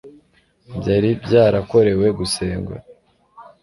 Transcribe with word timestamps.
byari 0.77 1.09
byarakorewe 1.23 2.07
gusengwa 2.17 2.75